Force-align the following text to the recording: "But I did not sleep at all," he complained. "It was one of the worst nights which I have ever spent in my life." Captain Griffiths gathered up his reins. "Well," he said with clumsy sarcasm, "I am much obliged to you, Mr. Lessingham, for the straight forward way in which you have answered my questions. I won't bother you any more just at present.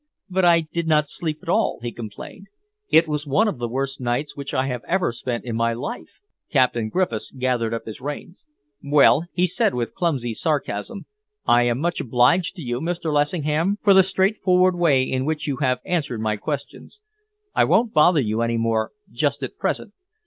"But 0.31 0.43
I 0.45 0.61
did 0.61 0.87
not 0.87 1.09
sleep 1.15 1.41
at 1.43 1.49
all," 1.49 1.77
he 1.83 1.91
complained. 1.91 2.47
"It 2.89 3.07
was 3.07 3.27
one 3.27 3.47
of 3.47 3.59
the 3.59 3.67
worst 3.67 3.99
nights 3.99 4.35
which 4.35 4.51
I 4.51 4.65
have 4.65 4.81
ever 4.87 5.13
spent 5.13 5.45
in 5.45 5.55
my 5.55 5.73
life." 5.73 6.09
Captain 6.51 6.89
Griffiths 6.89 7.29
gathered 7.37 7.71
up 7.71 7.85
his 7.85 8.01
reins. 8.01 8.37
"Well," 8.83 9.25
he 9.35 9.45
said 9.47 9.75
with 9.75 9.93
clumsy 9.93 10.33
sarcasm, 10.33 11.05
"I 11.45 11.65
am 11.67 11.77
much 11.79 11.99
obliged 11.99 12.55
to 12.55 12.63
you, 12.63 12.81
Mr. 12.81 13.13
Lessingham, 13.13 13.77
for 13.83 13.93
the 13.93 14.01
straight 14.01 14.41
forward 14.41 14.73
way 14.73 15.03
in 15.03 15.23
which 15.23 15.45
you 15.45 15.57
have 15.57 15.77
answered 15.85 16.19
my 16.19 16.35
questions. 16.35 16.97
I 17.53 17.65
won't 17.65 17.93
bother 17.93 18.21
you 18.21 18.41
any 18.41 18.57
more 18.57 18.93
just 19.11 19.43
at 19.43 19.59
present. 19.59 19.93